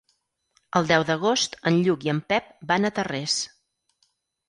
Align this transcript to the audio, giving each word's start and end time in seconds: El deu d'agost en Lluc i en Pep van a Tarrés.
El 0.79 0.89
deu 0.91 1.05
d'agost 1.09 1.59
en 1.73 1.79
Lluc 1.89 2.09
i 2.09 2.13
en 2.17 2.25
Pep 2.35 2.51
van 2.75 2.91
a 2.91 2.95
Tarrés. 2.99 3.41